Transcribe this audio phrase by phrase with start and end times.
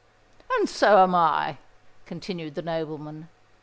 [0.57, 1.59] "And so am I,"
[2.07, 3.29] continued the nobleman.